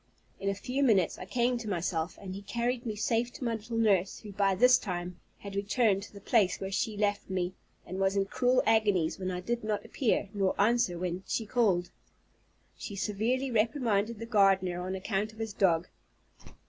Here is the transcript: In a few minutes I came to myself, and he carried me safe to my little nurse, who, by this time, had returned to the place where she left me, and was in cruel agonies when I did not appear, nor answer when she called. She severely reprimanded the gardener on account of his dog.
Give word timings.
In 0.39 0.49
a 0.49 0.55
few 0.55 0.81
minutes 0.81 1.19
I 1.19 1.25
came 1.25 1.59
to 1.59 1.69
myself, 1.69 2.17
and 2.19 2.33
he 2.33 2.41
carried 2.41 2.87
me 2.87 2.95
safe 2.95 3.31
to 3.33 3.43
my 3.43 3.53
little 3.53 3.77
nurse, 3.77 4.17
who, 4.17 4.31
by 4.31 4.55
this 4.55 4.79
time, 4.79 5.19
had 5.37 5.55
returned 5.55 6.01
to 6.01 6.11
the 6.11 6.19
place 6.19 6.59
where 6.59 6.71
she 6.71 6.97
left 6.97 7.29
me, 7.29 7.53
and 7.85 7.99
was 7.99 8.15
in 8.15 8.25
cruel 8.25 8.63
agonies 8.65 9.19
when 9.19 9.29
I 9.29 9.41
did 9.41 9.63
not 9.63 9.85
appear, 9.85 10.29
nor 10.33 10.59
answer 10.59 10.97
when 10.97 11.21
she 11.27 11.45
called. 11.45 11.91
She 12.75 12.95
severely 12.95 13.51
reprimanded 13.51 14.17
the 14.17 14.25
gardener 14.25 14.81
on 14.81 14.95
account 14.95 15.33
of 15.33 15.37
his 15.37 15.53
dog. 15.53 15.87